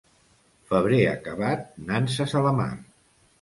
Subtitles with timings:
[0.71, 2.73] Febrer acabat, nanses a la mar.